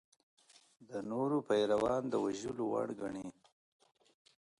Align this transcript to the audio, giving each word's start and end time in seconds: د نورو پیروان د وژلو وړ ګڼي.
د 0.89 0.91
نورو 1.11 1.37
پیروان 1.49 2.01
د 2.09 2.13
وژلو 2.23 2.63
وړ 2.71 2.89
ګڼي. 3.01 3.27